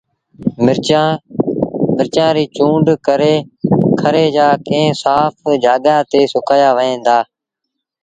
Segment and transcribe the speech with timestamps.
[1.99, 3.35] مرچآݩ ريٚ چُونڊ ڪري
[3.99, 7.17] کري جآݩ ڪݩهݩ سآڦ جآڳآ تي سُڪآيآ وهن دآ